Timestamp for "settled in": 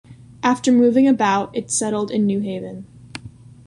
1.69-2.25